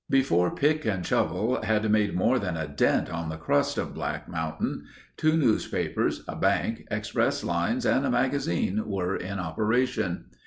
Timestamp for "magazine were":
8.09-9.15